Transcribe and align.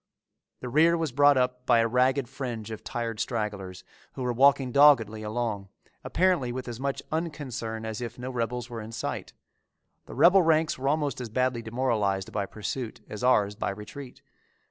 The 0.61 0.69
rear 0.69 0.97
was 0.97 1.11
brought 1.11 1.37
up 1.37 1.67
by 1.67 1.77
a 1.77 1.87
ragged 1.87 2.27
fringe 2.27 2.71
of 2.71 2.83
tired 2.83 3.19
stragglers 3.19 3.83
who 4.13 4.23
were 4.23 4.33
walking 4.33 4.71
doggedly 4.71 5.21
along, 5.21 5.69
apparently 6.03 6.51
with 6.51 6.67
as 6.67 6.79
much 6.79 7.03
unconcern 7.11 7.85
as 7.85 8.01
if 8.01 8.17
no 8.17 8.31
rebels 8.31 8.67
were 8.67 8.81
in 8.81 8.91
sight. 8.93 9.33
The 10.07 10.15
rebel 10.15 10.41
ranks 10.41 10.79
were 10.79 10.89
almost 10.89 11.21
as 11.21 11.29
badly 11.29 11.61
demoralized 11.61 12.31
by 12.31 12.47
pursuit 12.47 13.01
as 13.09 13.23
ours 13.23 13.53
by 13.53 13.69
retreat. 13.69 14.23